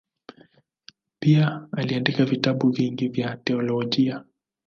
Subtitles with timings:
[1.19, 4.23] Pia aliandika vitabu vingi vya teolojia.